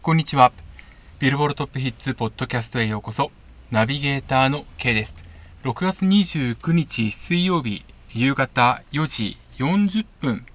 [0.00, 0.52] こんにちは。
[1.18, 3.32] ビルボールトップヒッツポッドキャストへようこそ。
[3.72, 5.26] ナビゲーターの K です。
[5.64, 10.46] 6月29日水曜日夕方4時40分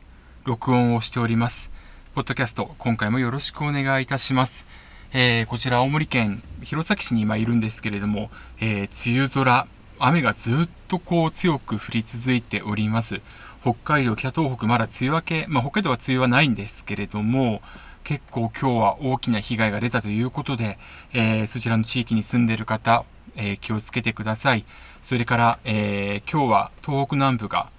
[0.45, 1.71] 録音をしております。
[2.15, 4.65] ポッドキャスト、今回もよろしくお願いいたします。
[5.11, 8.31] えー、こちら青森県弘前市に今いるんですけれども、
[8.61, 9.67] えー、梅雨空、
[9.99, 13.21] 雨がずっとこう強く降り続いております。
[13.61, 17.61] 北海道、北東北、まだ梅雨明け、まあ、北海道は梅雨はないんですけれども、
[18.03, 20.77] 結構今日は大きな被害が出たということで、
[21.13, 24.65] えー、そちらの地域に住んでいる方、えー、気をつけてください。
[25.01, 27.69] それから、えー、今日は東北南部が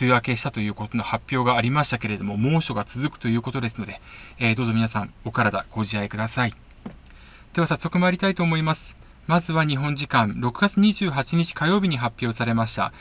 [0.00, 4.00] 梅雨明けしたということの発表がありましたけれども、猛暑が続くということですので、
[4.38, 6.54] えー、どうぞ皆さんお体ご自愛ください。
[7.52, 9.04] では早速参りたいと思います。
[9.26, 12.92] まずは日本時間6月28日火曜日に発表されました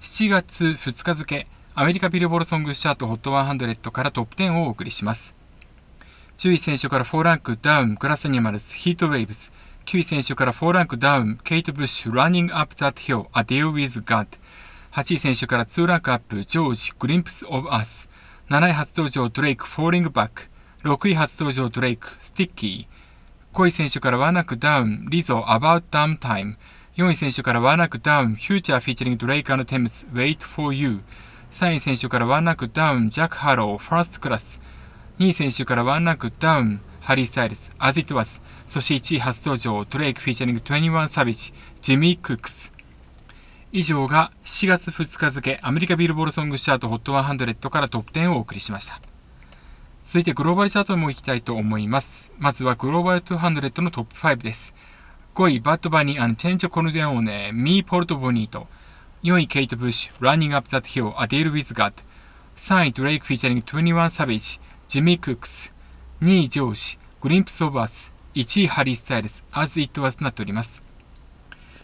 [0.00, 5.43] 7月2日付アメリカ Billboard Songs チャート HOT100 からトップ10をお送りします。
[6.36, 9.52] 10位選手から4ランクダウン、グラスニマルス、ヒートウェイブス。
[9.86, 14.26] 9位先週から4ランクダウン、ケイト・ブッシュ、Running Up That Hill, A Deal With God。
[14.92, 18.08] 8位先週から2ランクアップ、ジョージ、 Glimpse of Us。
[18.50, 20.48] 7位初登場、ドレイク、Falling Back。
[20.82, 23.56] 6位初登場、ドレイク、 Sticky。
[23.56, 26.56] 5位先週から1ランクダウン、リゾ、About Damn Time。
[26.96, 31.02] 4位先週から1ランクダウン、フューチャー featuring ドレイクテムズ、Wait for You。
[31.52, 34.60] 3位先週から1ランクダウン、ジャック・ハーロウ、First Class。
[35.18, 42.72] 2位先週からワンランクダウン、ハリー・スタイルズ、As It Was、そして1位初登場、ドレイク featuring 21 Savage、Jimmy Cooks。
[43.70, 49.00] 以上が7月2日付アメリカビルボールソングチャート HOT100 からトップ10をお送りしました。
[50.02, 52.32] 続いてグローバルチャートも行きたいと思います。
[52.38, 54.74] まずはグローバル200のトップ5です。
[55.36, 58.68] 5位、バッド・バニーチェンチョ・コルレオーネ、 Me Porto Bonito。
[59.22, 61.92] 4位、ケイト・ブッシュ、Running Up That Hill, A Deal With God。
[62.56, 65.74] 3位、ドレイク featuring 21 Savage、Jimmy Cooks、
[66.22, 70.84] 2位・ジョージ、 Glimpse of Us、1位・ハリー・スタイルズ、As It Was となっております。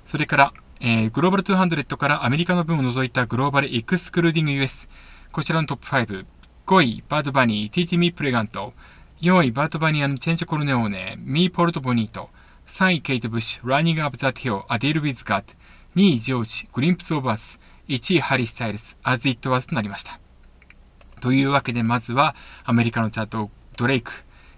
[0.07, 4.89] それから、えー、グローバル200からアメリカの分を除いたグローバルエクスクルーディング US。
[5.33, 6.25] こちらのトップ5。
[6.69, 8.75] 5位、バッド・バニー、 Tití Me Preguntó。
[9.23, 12.31] 4位、バッド・バニーチェンチョ・コルレオーネ、 Me Porto Bonito。
[12.69, 15.55] 3位、ケイト・ブッシュ、 Running Up That Hill, A Deal With God。
[15.97, 17.59] 2位、ジョージ、 Glimpse of Us。
[17.89, 20.20] 1位、ハリー・スタイルズ、 As It Was となりました。
[21.21, 24.13] というわけで、まずは、アメリカのチャート、ドレイク、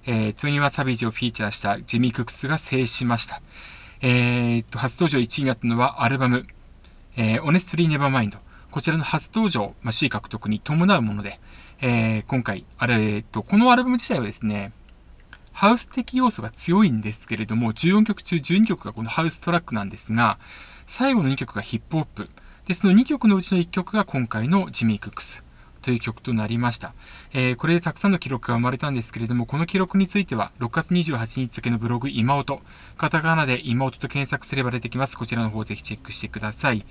[0.07, 3.43] えー、21 Savage をフィーチャーした Jimmy Cooks が制しました。
[4.01, 6.47] えー、と、初登場1位になったのはアルバム、
[7.17, 8.39] えー、Honestly Nevermind。
[8.71, 11.39] こちらの初登場、まあ、首位獲得に伴うもので、
[11.83, 14.73] えー、今回、あれ、えっと、このアルバム自体はですね、
[15.53, 20.39] ハウス的要素が強いんですけれども、14曲中12曲がこのハウストラックなんですが、
[20.87, 22.31] 最後の2曲がヒップホップ。
[22.67, 25.45] で、その2曲のうちの1曲が今回のジミー・クックス。
[25.83, 26.95] という曲となりました。
[27.35, 32.61] えー、これでたくさんの記録が生まれたんですけれども、この記録については、6月28日付のブログ今音、
[32.97, 35.19] カタカナで今音と検索すれば出てきます。
[35.19, 36.87] こちらの方ぜひチェックしてください。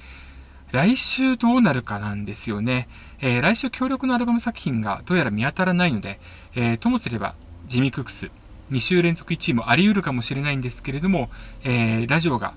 [0.71, 2.87] 来週どうなるかなんですよね。
[3.19, 6.19] えー、来週協力のアルバム作品がどうやら見当たらないので、
[6.55, 7.35] えー、ともすれば、
[7.67, 8.29] ジミ・クックス、
[8.71, 11.29] 2週連続1位もあり得るかもしれないんですけれども、
[11.63, 12.53] えー、ラジオが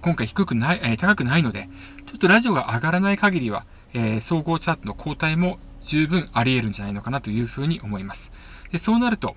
[0.00, 1.68] 今回低くない、え、高くないので、
[2.06, 8.32] ちょっとラジオが上がらない限りは、え、総合チャートの交代も十分あり得るんじゃないのかなというふうに思います。
[8.72, 9.36] で、そうなると、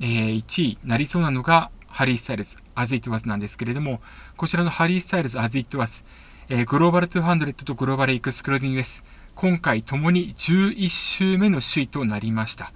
[0.00, 4.00] えー、1位なりそうなのが、ハリー・スタイルズ、As It Was なんですけれども、
[4.36, 6.04] こちらのハリー・スタイルズ、As It Was、
[6.48, 9.02] えー、グローバル200と Global Excluding US、
[9.34, 12.72] 今回ともに11週目の首位となりました。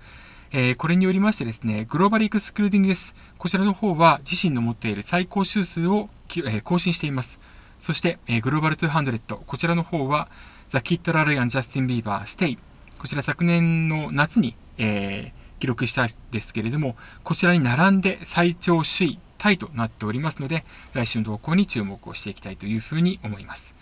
[0.53, 7.38] えー、これによりましてですね、 Global Excluding US、こちらの方は自身の持っている最高週数を、えー、更新しています。
[7.78, 10.28] そして、えー、グローバル200、こちらの方は、
[10.71, 12.59] The Kid LAROI and ジャスティン・ビーバー、 Stay。
[13.00, 16.94] こちら昨年の夏に、えー、記録したんですけれども、
[17.25, 20.64] こちらに並んで最長首位タイとなっておりますので、
[20.94, 23.75] 来週の動向に注目をしていきたいというふうに思います。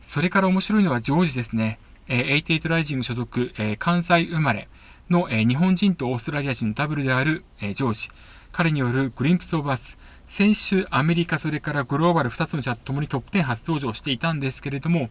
[0.00, 1.78] それから面白いのはジョージですね。
[2.08, 4.68] えー、88rising 所属、えー、関西生まれ
[5.10, 8.08] の、えー、日本人とオーストラリア人のダブルである、えー、ジョージ。
[8.52, 9.98] 彼による Glimpse of Us。
[10.26, 15.10] 先週アメリカ、それからグローバル2つのチャットともにトップ10初登場していたんですけれども、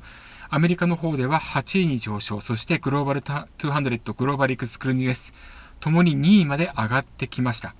[0.54, 5.34] アメリカの方では8位に上昇、そして Global 200、Global Excluding US、
[5.80, 7.74] ともに2位まで上がってきました。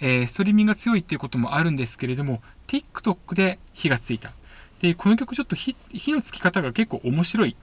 [0.00, 4.32] えー、ストリーミングが強いっていうこともあるんですけれども、TikTok で火がついた。
[4.80, 7.54] で、この曲ちょっと火のつき方が結構面白い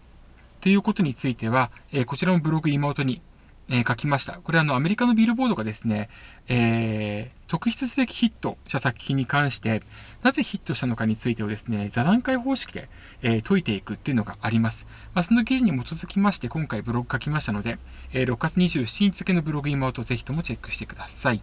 [0.62, 3.24] ということについては、えー、こちらのブログ妹に
[3.69, 4.34] えー、書きました。
[4.34, 6.10] これあの、アメリカのビルボードがですね、
[6.48, 9.81] えー、特筆すべきヒットした作品に関して、
[10.24, 12.90] なぜヒットしたのかについてをですね、座談会方式で、
[13.22, 14.88] えー、解いていくっていうのがあります。
[15.14, 17.78] まあ、その記事に基づきまして、今回ブログ書きましたので、
[18.14, 21.42] えー、6月27日付のブログ今をぜひともチェックしてください。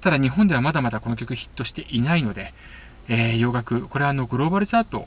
[0.00, 2.52] ただ日本ではまだまだこの曲ヒットしていないので、
[3.08, 5.06] えー、洋楽、これはあのグローバルチャート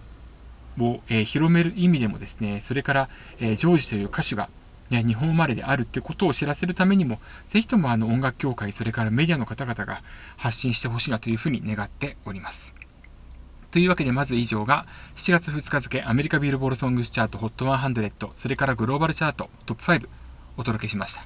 [0.79, 3.09] を、えー、広める意味でもですね、それから、
[3.39, 4.49] えー、ジョージという歌手が、
[4.89, 10.01] ね、日本生まれであるってことを知らせるためにも、ぜひともあの音楽協会、それからメディアの方々が
[10.37, 12.75] 発信してほしいなというふうに願っております。
[13.71, 14.85] というわけでまず以上が
[15.17, 20.07] 7月2日付アメリカビルボールソングスチャート HOT100 それからグローバルチャートトップ5
[20.55, 21.25] お届けしました。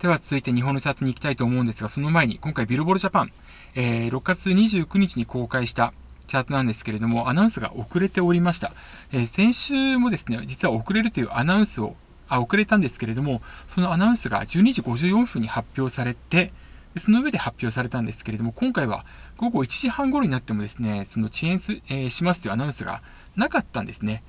[0.00, 3.32] では続いて日本のチャートに行きたいと思うんですが、その前に今回ビルボールジャパン、
[3.74, 5.92] えー、6月29日に公開した
[6.26, 8.72] チャートなんですけれども、アナウンスが遅れておりました。
[9.12, 11.94] えー、先週もですね、実は遅れるというアナウンスを、
[12.28, 16.52] あ、遅れたんですけれども、そのアナウンスが12時54分に発表されて、
[16.96, 19.04] その上で発表されたんですけれども、今回は
[19.36, 23.02] 午後1時半頃になってもですね、その遅延す、えー、しますというアナウンスが
[23.36, 24.22] なかったんですね。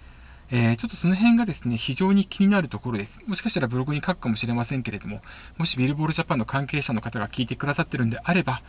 [0.51, 3.21] えー、ちょっとその辺がですね、非常に気になるところです。
[3.25, 5.21] もしかしたらブログに書くかもしれませんけれども、
[5.57, 8.61] もしビルボールジャパンの関係者の方が聞いてくださってるんであれば、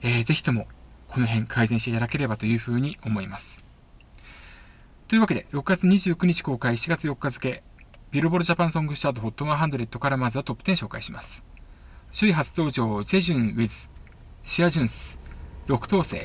[0.00, 0.66] えー、ぜひとも
[1.06, 3.64] この辺改善していただければというふうに思います。
[5.08, 7.62] というわけで、6月29日公開、4月4日付、
[8.10, 11.44] ビルボールジャパンソングチャート HOT100 からまずはトップ10紹介します。
[12.10, 13.90] 首位初登場、ジェジュン with
[14.44, 15.18] シアジュンス、
[15.66, 16.16] 6等星、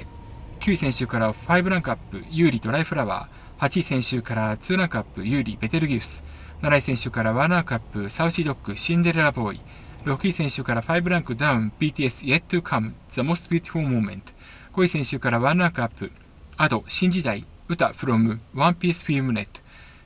[0.62, 6.24] 9位選手から5ランクアップ、有利ドライフラワー、8位選手から2ランクアップ、有利ベテルギウス、
[6.62, 9.62] 7位選手から1ランクアップ、サウシードッグ、シンデレラボーイ、
[10.06, 14.34] 6位選手から5ランクダウン、BTS Yet to Come, The Most Beautiful Moment、
[14.72, 16.14] 5位選手から1ランクアップ、
[16.56, 19.63] アド、新時代、歌 from One Piece Film Net、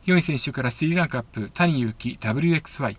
[0.08, 2.98] 4位選手から3ランクアップ、谷幸 WXY、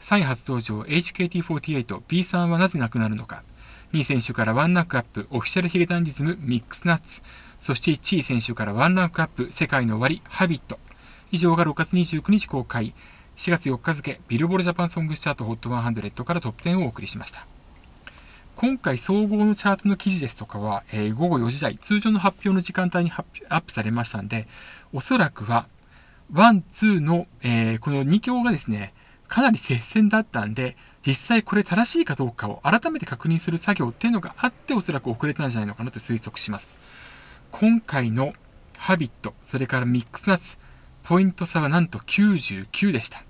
[0.00, 3.44] 3位初登場 HKT48、B さんはなぜ亡くなるのか、
[3.92, 7.20] 2位選手から1ランクアップ、オフィシャルヒゲダンディズム、ミックスナッツ、
[7.60, 10.78] そして1位選手から1ランクアップ、世界の終わり、ハビット。
[11.30, 12.94] 以上が6月29日公開、
[13.36, 17.46] 4月4日付、ビルボールジャパンソングスチャート HOT100 からトップ10をお送りしました。
[18.54, 23.12] 今回総合のチャートの記事ですとかは、えー、午後4時台、通常の発表の時間帯に
[23.50, 24.48] アップされましたんで、
[24.94, 25.68] おそらくは、
[26.32, 28.92] 1、2の、えー、この2強がですね、
[29.28, 30.76] かなり接戦だったんで、
[31.06, 36.76] 実際これ正しいかどうかを改めて確認する作業っていうのがあって、おそらく遅れたんじゃないのかなと推測します。
[37.52, 38.32] 今回の
[38.76, 40.58] ハビット、それからミックスナッツ、
[41.04, 43.22] ポイント差はなんと99でした。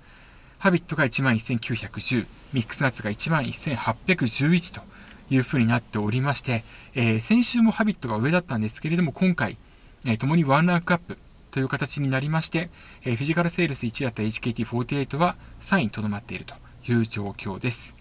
[0.57, 4.81] ハビットが11,910、ミックスナッツが11,811と、
[5.29, 9.57] いう風になっておりまして、えー、先週もハビットが上だったんですけれども、今回、
[10.05, 11.17] えー、共にワンランクアップ
[11.57, 12.69] という形になりまして、
[13.03, 16.53] え、フィジカルセールス1だった HKT48 は3位にとどまっていると
[16.87, 17.95] いう状況です。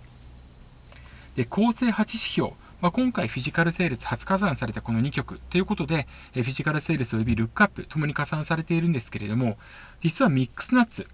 [1.36, 2.50] で、構成8指標。
[2.82, 9.56] まあ、今回フィジカルセールス初加算されたこの2曲ということで、えフィジカルセールス及びルックアップともに加算されているんですけれども、
[10.00, 11.08] 実はミックスナッツ、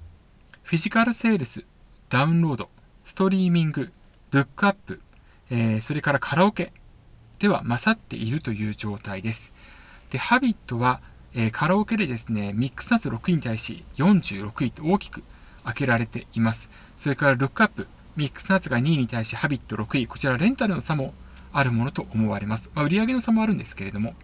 [0.64, 1.64] フィジカルセールス、
[2.08, 2.70] ダウンロード、
[3.04, 3.92] ストリーミング、
[4.32, 5.00] ルックアップ、
[5.52, 6.72] えー、それからカラオケ
[7.38, 9.52] では勝っているという状態です。
[10.10, 11.00] で、ハビットは、
[11.34, 15.22] えー、カラオケでですね、ミックスナッツ6位に対し46位と大きく
[15.64, 16.70] 開けられています。
[16.96, 21.14] それからルックアップ、ミックスナッツが2位に対しハビット6位、こちらレンタルの差も
[21.52, 22.70] あるものと思われます。
[22.74, 24.14] まあ、売上の差もあるんですけれども、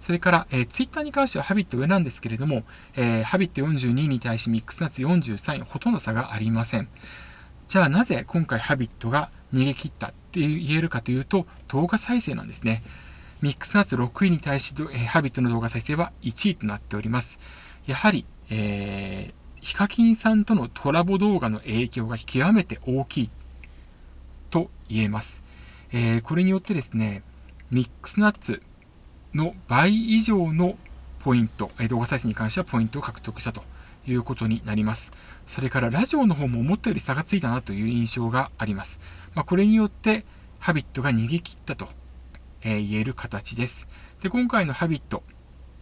[0.00, 2.64] それから、えー、ツイッターに関してはハビット上なんですけれども、
[2.96, 6.88] えー、ハビット42位に対しミックスナッツ43位、ほとんど差がありません。
[7.66, 12.82] じゃあなぜ今回ハビットが逃げ切ったって言えるかというと、動画再生なんですね。
[13.40, 17.38] ミックスナッツ6位に対し、え、ハビットの動画再生は1位となっております。
[17.86, 23.30] やはり、えー、ヒカキンさんとのコラボ動画の影響が極めて大きい
[24.50, 25.44] と言えます。
[25.92, 27.22] えー、これによってですね、
[27.70, 28.60] ミックスナッツ
[29.34, 30.76] の倍以上の
[31.20, 33.62] ポイント、え動画再生に関してはポイントを獲得したと
[34.06, 35.12] いうことになります。
[35.46, 38.98] それからラジオの方も思ったより差がついたなという印象があります。
[39.34, 40.24] まあ、これによって
[40.58, 41.88] ハビットが逃げ切ったと、
[42.62, 43.88] え言える形です。
[44.22, 45.22] で、今回のハビット、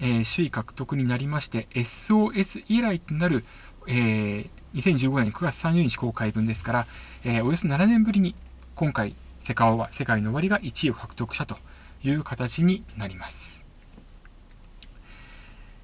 [0.00, 3.44] え、首位獲得になりまして、SOS 以来となる、
[3.86, 6.86] えー、2015年9月30日公開分ですから、
[7.24, 8.34] え、およそ7年ぶりに
[8.74, 11.56] 今回世界は世界の終わりが1位を獲得したと
[12.02, 13.64] いう形になります。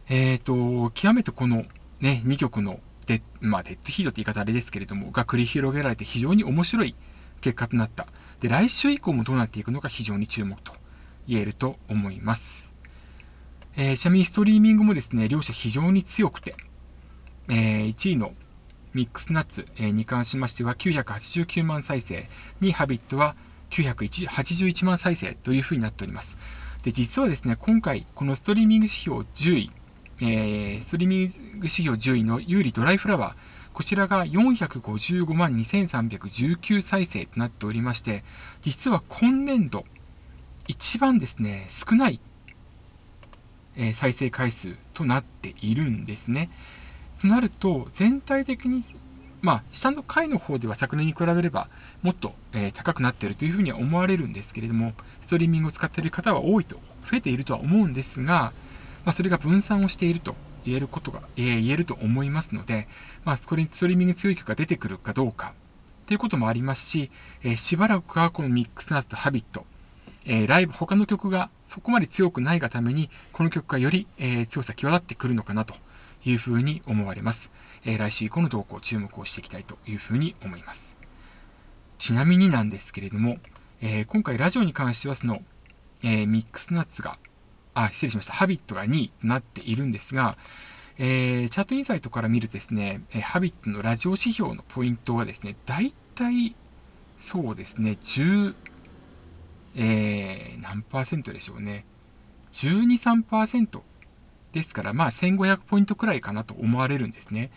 [0.09, 1.65] えっ、ー、と、極めてこの
[2.01, 6.95] ね、2曲のデ,、まあ、デッドヒートって言い方あれですけれども、が繰り広げられて非常に面白い
[7.41, 8.09] 結果となった。
[8.41, 10.82] で、来週以降もどうなっていくのか非常に注目と
[11.27, 12.73] 言えると思います。
[13.77, 16.55] えー、ちなみにストリーミングもですね、両者非常に強くて、
[17.49, 18.35] えー、1位の
[18.95, 22.29] ミックスナッツ、に関しましては989万再生、
[22.61, 23.35] 2位ハビットは
[23.71, 26.37] 981万再生というふうになっております。
[26.83, 29.71] で、実はですね、今回、このストリーミング指標10位、
[30.21, 33.35] えー、ストリーミング指標10位の有利ドライフラワー、
[33.73, 38.25] こちらが455万2319再生となっておりまして、
[38.61, 39.87] 実は今年度、
[40.69, 42.21] 一番ですね、少ない、
[43.77, 46.51] えー、再生回数となっているんですね。
[47.21, 48.83] となると、全体的に、
[49.41, 51.69] まあ、下の階の方では昨年に比べれば、
[52.03, 58.53] もっと、えー、高くなっているというふうには思われるんですけれども、ストリーミングを使っている方は多いと、増えているとは思うんですが、
[59.05, 62.87] まあ、それが分散をしていると言えることが、えー、言えると思いますので、
[63.25, 65.55] まあ、これにストリーミング強い曲が出てくるかどうか、
[66.07, 67.11] ということもありますし、
[67.43, 69.67] えー、しばらくはこのミックスナッツとハビット、
[70.27, 75.75] えー、ライブ、他の曲がそこまで強くないがために、この曲がより、えー、強さ際立ってくるのかなと
[76.25, 77.51] いうふうに思われます。
[77.85, 80.97] えー、来週以降の動向、注目をしていきたいというふうに思います。
[81.99, 83.39] ちなみになんですけれども、
[83.81, 85.43] え今回ラジオに関してはその、
[86.05, 87.19] えミックスナッツが、
[87.75, 88.33] あ、失礼しました。
[88.33, 90.37] ハビットが2位となっているんですが、
[90.99, 96.55] え、チャートインサイトから見るですね、えハビットのラジオ指標のポイントはですね、大体、
[97.19, 98.55] そうですね、10、
[99.77, 101.85] えー、何パーセントでしょうね。
[102.53, 103.81] 12、3%
[104.53, 107.51] ですから、まあ1500ポイントくらいかなと思われるんですね。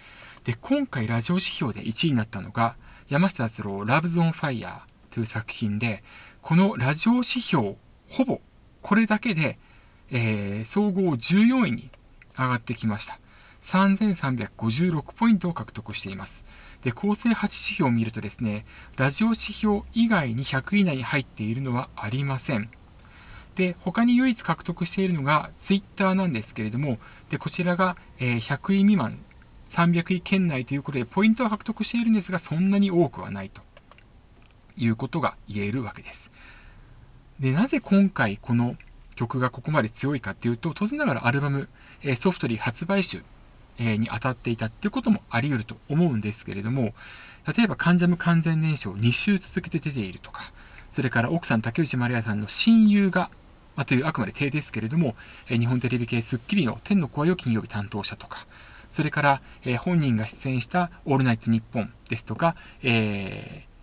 [0.43, 2.75] で、今回ラジオ指標で1位になったのが、
[3.09, 6.03] 山下達郎、ラブズオンファイヤーという作品で、
[6.41, 7.75] このラジオ指標、
[8.09, 8.41] ほぼ
[8.81, 9.57] これだけで、
[10.11, 11.89] えー、総合14位に
[12.37, 13.19] 上がってきました。
[13.61, 16.45] 3356ポイントを獲得しています。
[16.83, 18.65] で、構成8指標を見るとですね、
[18.97, 22.69] ラジオ指標以外に100位以内に入っているのはありません。
[23.55, 29.17] で、他に唯一獲得しているのが Twitter なんですけれども、で、こちらが、100位未満、
[29.69, 33.61] 300位圏内ということで、ポイントは獲得しているんですが、そんなに多くはないと
[34.77, 36.31] いうことが言えるわけです。
[37.39, 38.75] で、なぜ今回この
[39.15, 41.69] 曲がここまで強いかっていうと、当然ながらアルバム、
[42.17, 43.23] ソフトリー発売集
[43.79, 46.93] えに当たっていたっていうこともあり得ると思うんですけれども、
[47.55, 50.51] 例えば関ジャム完全燃焼2週続けて出ているとか、
[50.89, 53.29] それから奥さん竹内まりやさんの親友が、
[53.75, 55.15] まあ、というあくまで手ですけれども、
[55.49, 58.45] え日本テレビ系スッキリの天の声を金曜日担当者とか、
[58.89, 63.75] それから、え本人が出演したオールナイトニッポンですとか、えー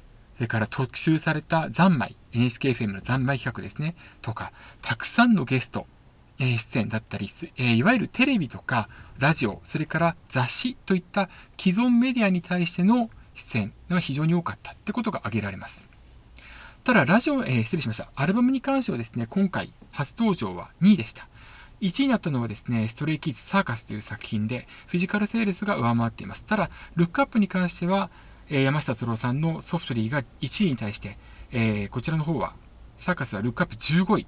[0.43, 5.87] それから特集された三昧、NHKFM の三昧企画ですね、とか、たくさんのゲスト、
[6.43, 15.89] え出演だったり、えいわゆるテレビとかラジオ、それから雑誌といった既存メディアに対しての出演が非常に多かったってことが挙げられます。
[16.85, 18.11] ただ、ラジオ、えー、失礼しました。
[18.17, 21.29] アルバムに関してはですね、今回初登場は2位でした。
[21.81, 26.45] 1位になったのはですね、ストレイキッズサーカスという作品で、フィジカルセールスが上回っています。
[26.45, 28.11] ただ、ルックアップに関しては、
[28.49, 31.19] えー、山下達郎さんのソフトリーが1位に対して、
[31.53, 32.57] えー、こちらの方は、
[32.97, 34.27] サーカスはルックアップ15位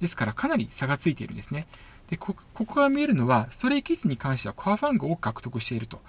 [0.00, 1.66] ですからかなり差がついているんですね。
[2.08, 6.00] で、こ、こが見えるのは、ストレイキッズに関してはコアファンが多く獲得していると。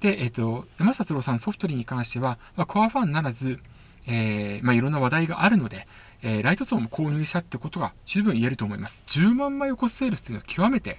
[0.00, 3.60] で、えっ、ー、と、山下達郎さんソフトリーに関しては、まあ、コアファンならず、
[4.06, 5.86] えー、まあ、いろんな話題があるので、
[6.22, 9.04] えー、ライト層も購入したってことが十分言えると思います。
[9.06, 10.98] 10万枚を超すセールスというのは極めて、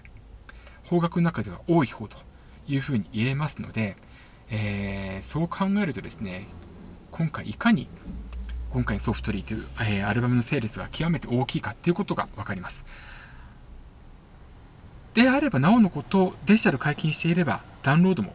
[0.84, 2.18] 方角の中では多い方と
[2.68, 3.96] いうふうに言えますので、
[4.52, 6.46] え、そう考えるとですね、
[7.12, 7.88] 今回いかに
[8.74, 12.86] 今回のソフトリーという、えー、アルバムのセールスが極めて大きいかっていうことがわかります。
[15.14, 18.34] であれば、なおのこと、デジタル解禁していれば、ダウンロードも、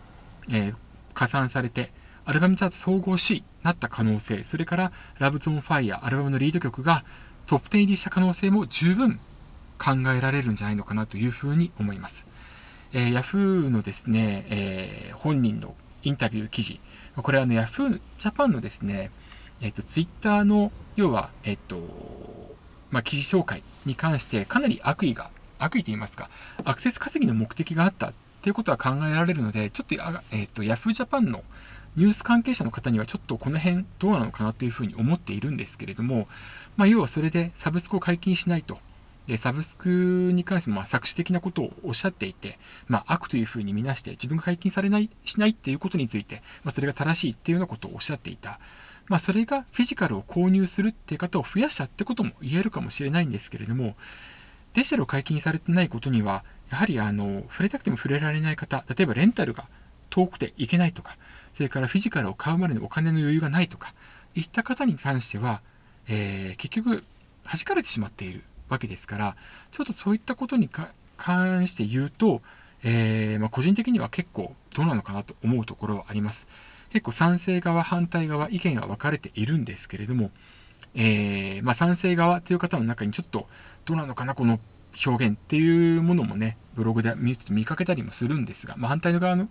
[0.50, 0.74] えー、
[1.14, 1.90] 加算されて、
[2.26, 7.04] アルバムチャート総合首位になった可能性、それから、ラブゾーンファイヤー、アルバムのリード曲が
[7.46, 9.20] トップ10入りした可能性も十分
[9.78, 12.26] 考えられるんじゃないのかなというふうに思います。
[12.92, 16.80] えー、ヤフーのですね、えー、本人のインタビュー記事、
[17.16, 19.10] これはあのヤフージャパンのですね、
[19.60, 21.78] えっと、ツイッターの、要は、えっと、
[22.90, 26.28] まあ、記事紹介に関してかなり悪意が、悪意と言いますか、
[26.64, 29.94] アクセス稼ぎの目的があったっていうことは考えられるので、ちょっと、
[30.32, 31.42] えっと、Yahoo Japan の
[31.96, 36.28] ニュース関係者の方にはちょっとこの辺どうなのかなというふうに思っているんですけれども、
[36.76, 38.78] まあ、要はそれでサブスクを解禁しないと。
[39.26, 48.60] で、サブスクに関しても、まあ、作詞的なことをおっしゃっていて、まあ、悪というふうに見なして、自分が解禁されない、しないっていうことについて、まあ、それが正しいっていうようなことをおっしゃっていた。
[49.08, 53.94] まあ、それがフィジカルを購入するっていう方を増やしたってことも言えるかもしれないんですけれども、
[54.74, 59.68] デジタルを解禁されてないことには、やはりあの、触れたくても触れられない方、例えばレンタルが
[60.10, 61.16] 遠くて行けないとか、
[61.52, 63.94] それからフィジカルを買うまでのお金の余裕がないとか、
[64.34, 65.62] いった方に関しては、
[66.08, 67.04] えー、結局、
[67.44, 69.36] 弾かれてしまっているわけですから、
[69.70, 70.68] ちょっとそういったことに
[71.16, 72.42] 関して言うと、
[72.82, 76.46] えー、まあ、個人的には結構どうなのかなと思うところはあります。
[76.90, 80.30] 結構賛成側、反対側、意見は分かれているんですけれども、
[80.94, 83.46] えー、まあ、賛成側という方の中にちょっと
[83.84, 84.60] どうなのかな、この
[85.06, 89.48] 表現っていうものもね、ブログで見見かけたりもするんですが、まあ、反対の側の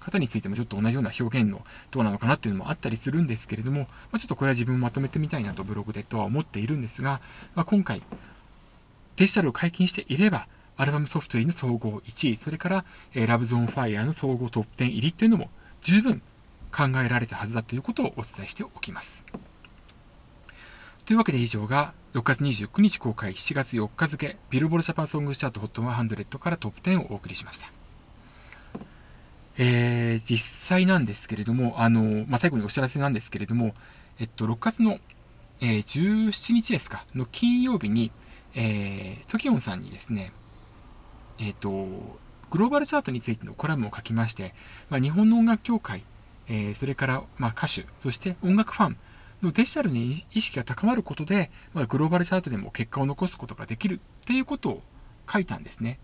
[0.00, 7.20] 方についてもちょっと同じような表現のどうなのかなっていうのもあったりするんですけれども、まあ、ちょっとこれは自分まとめてみたいなとブログでとは思っているんですが、
[7.54, 8.02] まあ、今回、
[9.16, 10.46] デジタルを解禁していれば、
[10.76, 12.84] アルバムソフトリーの総合1位、それから、
[13.14, 15.50] えー、ラブゾーンファイヤーの総合トップ10入りっていうのも
[15.82, 16.22] 十分
[16.72, 19.24] 考えられたはずだということをお伝えしておきます。
[21.04, 27.70] というわけで以上が6月29日公開7月4日付ビルボールジャパンソングチャート HOT100 からトップ10をお送りしました。
[29.58, 33.74] えー、実際なんですけれども、あの、まあ、最後にお知らせなんですけれども、
[34.18, 34.98] えっと、6月の、
[35.60, 38.10] えー、17日ですか、の金曜日に、
[38.54, 40.32] えー、トキオンさんにですね、
[41.38, 41.86] えっ、と、
[42.50, 44.54] グローバルチャートについてのコラムを書きまして、
[44.90, 46.02] まあ、日本の音楽協会、
[46.52, 48.96] え、それから、ま、歌手、そして音楽ファン
[49.42, 54.82] のデジタルに意識が高まることで、ま、グローバルチャートでも結果を残すことができるっていうことを
[55.30, 55.98] 書いたんですね。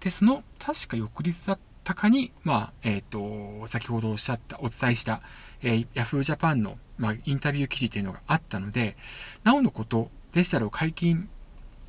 [0.00, 5.22] で、その確か翌日だったかに、まあ、えっ、ー、と、先ほどおっしゃった、お伝えした、
[5.62, 8.96] えー、Yahoo Japan の、まあ、インタビュー記事というのがあったので、
[9.44, 11.30] なおのこと、デジタルを解禁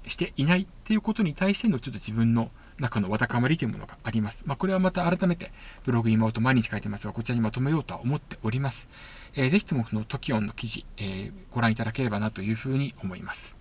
[0.06, 4.44] していないっていうことに対してのちょっと自分の中のわだかまりというものがあります。
[4.46, 5.52] まあ、これはまた改めて
[5.84, 8.90] ブログ今と毎日書いてますが、こちらにまとめようとは思っております。
[9.36, 13.58] えー、ぜひともこの TOKION の記事、えー、ご覧いただければなというふうに思います。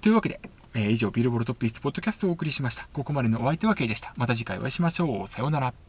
[0.00, 0.40] というわけで、
[0.74, 2.88] えー、以上、ビルボルトピースポッドキャストをお送りしました。
[2.92, 4.12] ここまでのお相手は K でした。
[4.16, 5.28] また次回お会いしましょう。
[5.28, 5.87] さようなら。